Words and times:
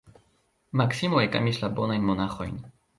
Maksimo 0.81 1.23
ekamis 1.27 1.63
la 1.67 1.73
bonajn 1.81 2.11
monaĥojn. 2.13 2.63